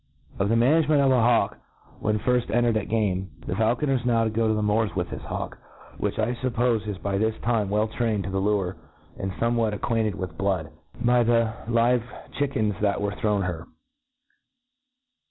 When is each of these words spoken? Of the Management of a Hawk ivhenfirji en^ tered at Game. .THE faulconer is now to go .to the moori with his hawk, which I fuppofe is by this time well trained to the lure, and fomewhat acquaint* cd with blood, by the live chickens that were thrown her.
Of 0.39 0.49
the 0.49 0.55
Management 0.55 0.99
of 0.99 1.11
a 1.11 1.21
Hawk 1.21 1.59
ivhenfirji 2.01 2.47
en^ 2.47 2.63
tered 2.63 2.75
at 2.75 2.89
Game. 2.89 3.29
.THE 3.45 3.53
faulconer 3.53 3.99
is 3.99 4.03
now 4.03 4.23
to 4.23 4.31
go 4.31 4.47
.to 4.47 4.53
the 4.55 4.61
moori 4.63 4.95
with 4.95 5.09
his 5.09 5.21
hawk, 5.21 5.59
which 5.99 6.17
I 6.17 6.33
fuppofe 6.33 6.87
is 6.87 6.97
by 6.97 7.19
this 7.19 7.37
time 7.43 7.69
well 7.69 7.87
trained 7.87 8.23
to 8.23 8.31
the 8.31 8.39
lure, 8.41 8.77
and 9.19 9.31
fomewhat 9.33 9.73
acquaint* 9.75 10.07
cd 10.13 10.17
with 10.17 10.35
blood, 10.39 10.71
by 11.01 11.21
the 11.21 11.53
live 11.67 12.01
chickens 12.39 12.73
that 12.81 12.99
were 12.99 13.13
thrown 13.17 13.43
her. 13.43 13.67